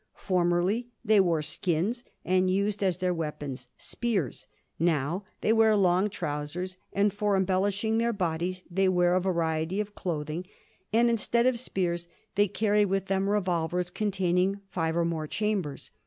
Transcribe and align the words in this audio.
Formerly, 0.17 0.87
they 1.05 1.19
wore 1.19 1.43
skins, 1.43 2.03
and 2.25 2.49
used 2.49 2.81
as 2.81 2.97
their 2.97 3.13
weapons 3.13 3.67
spears. 3.77 4.47
Now, 4.79 5.25
they 5.41 5.53
wear 5.53 5.75
long 5.75 6.09
trousers, 6.09 6.77
and 6.91 7.13
for 7.13 7.37
embellishing 7.37 7.99
their 7.99 8.11
bodies 8.11 8.63
they 8.67 8.89
wear 8.89 9.13
a 9.13 9.21
variety 9.21 9.79
of 9.79 9.93
clothing, 9.93 10.47
and, 10.91 11.07
instead 11.07 11.45
of 11.45 11.59
spears, 11.59 12.07
they 12.33 12.47
carry 12.47 12.83
with 12.83 13.05
them 13.09 13.29
revolvers 13.29 13.91
containing 13.91 14.61
five 14.71 14.97
or 14.97 15.05
more 15.05 15.27
chambers. 15.27 15.91